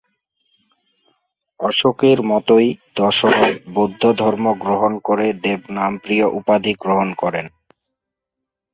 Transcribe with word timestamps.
অশোকের 1.59 2.19
মতোই 2.23 2.67
দশরথ 2.95 3.43
বৌদ্ধ 3.73 4.03
ধর্ম 4.19 4.45
গ্রহণ 4.63 4.93
করে 5.07 5.25
"দেবনামপ্রিয়" 5.43 6.25
উপাধি 6.39 6.73
গ্রহণ 6.83 7.09
করেন। 7.21 7.45